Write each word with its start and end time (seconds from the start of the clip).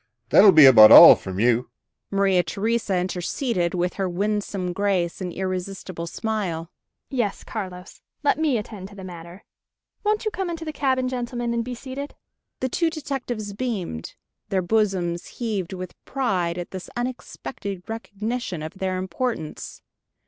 That'll 0.29 0.51
be 0.51 0.65
about 0.65 0.91
all 0.91 1.13
from 1.13 1.39
you." 1.39 1.69
Maria 2.09 2.41
Theresa 2.41 2.97
interceded 2.97 3.75
with 3.75 3.93
her 4.01 4.09
winsome 4.09 4.73
grace 4.73 5.21
and 5.21 5.31
irresistible 5.31 6.07
smile. 6.07 6.71
"Yes, 7.11 7.43
Carlos, 7.43 8.01
let 8.23 8.39
me 8.39 8.57
attend 8.57 8.87
to 8.89 8.95
the 8.95 9.03
matter. 9.03 9.43
Won't 10.03 10.25
you 10.25 10.31
come 10.31 10.49
into 10.49 10.65
the 10.65 10.73
cabin, 10.73 11.07
gentlemen, 11.07 11.53
and 11.53 11.63
be 11.63 11.75
seated?" 11.75 12.15
The 12.61 12.69
two 12.69 12.89
detectives 12.89 13.53
beamed, 13.53 14.15
their 14.49 14.63
bosoms 14.63 15.27
heaved 15.37 15.71
with 15.73 15.93
pride 16.03 16.57
at 16.57 16.71
this 16.71 16.89
unexpected 16.97 17.83
recognition 17.87 18.63
of 18.63 18.73
their 18.73 18.97
importance. 18.97 19.83